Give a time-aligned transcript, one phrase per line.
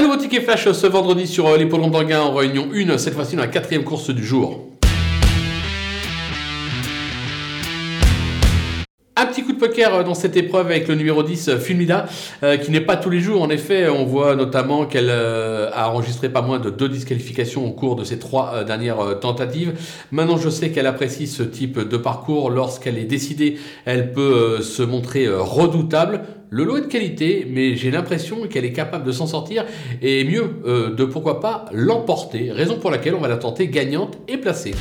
[0.00, 3.36] Un nouveau ticket flash ce vendredi sur euh, l'hippodrome d'Anguin en réunion 1, cette fois-ci
[3.36, 4.70] dans la quatrième course du jour.
[9.20, 12.06] Un petit coup de poker euh, dans cette épreuve avec le numéro 10, euh, Fulmida,
[12.62, 13.42] qui n'est pas tous les jours.
[13.42, 17.96] En effet, on voit notamment qu'elle a enregistré pas moins de deux disqualifications au cours
[17.96, 19.74] de ses trois dernières tentatives.
[20.10, 22.50] Maintenant, je sais qu'elle apprécie ce type de parcours.
[22.50, 26.22] Lorsqu'elle est décidée, elle peut se montrer redoutable.
[26.52, 29.64] Le lot est de qualité, mais j'ai l'impression qu'elle est capable de s'en sortir
[30.02, 32.50] et mieux, euh, de pourquoi pas l'emporter.
[32.50, 34.74] Raison pour laquelle on va la tenter gagnante et placée.